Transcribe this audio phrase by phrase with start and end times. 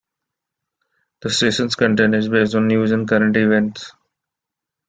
[1.21, 3.91] The station's content is based on news and current events.